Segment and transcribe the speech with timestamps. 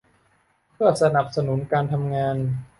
[0.73, 2.35] เพื่อสนับสนุนการทำงาน